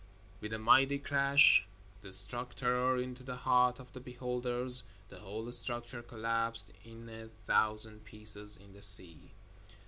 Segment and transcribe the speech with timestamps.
[0.39, 1.67] With a mighty crash,
[2.01, 7.27] that struck terror into the hearts of the beholders, the whole structure collapsed in a
[7.45, 9.35] thousand pieces in the sea.